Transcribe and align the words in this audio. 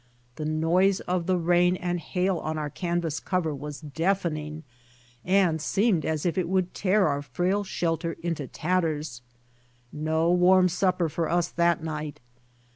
The 0.37 0.45
noise 0.45 0.99
of 1.01 1.27
the 1.27 1.37
rain 1.37 1.75
and 1.75 1.99
hail 1.99 2.39
on 2.39 2.57
our 2.57 2.71
canvas 2.71 3.19
cover 3.19 3.53
was 3.53 3.81
deafen 3.81 4.35
ing 4.35 4.63
and 5.23 5.61
seemed 5.61 6.05
as 6.07 6.25
if 6.25 6.39
it 6.39 6.47
Avould 6.49 6.69
tear 6.73 7.07
our 7.07 7.21
frail 7.21 7.63
shelter 7.63 8.13
into 8.23 8.47
tatters. 8.47 9.21
No 9.93 10.31
warm 10.31 10.69
supper 10.69 11.07
for 11.07 11.29
us 11.29 11.49
that 11.49 11.83
night. 11.83 12.19